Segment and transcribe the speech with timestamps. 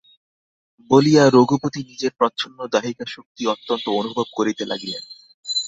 [0.89, 5.03] বলিয়া রঘুপতি নিজের প্রচ্ছন্ন দাহিকাশক্তি অত্যন্ত অনুভব করিতে লাগিলেন।